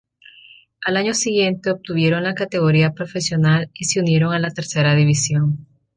Al 0.83 0.97
año 0.97 1.13
siguiente 1.13 1.69
obtuvieron 1.69 2.23
la 2.23 2.33
categoría 2.33 2.93
profesional 2.95 3.69
y 3.75 3.85
se 3.85 3.99
unieron 3.99 4.33
a 4.33 4.39
la 4.39 4.49
tercera 4.49 4.95
división. 4.95 5.67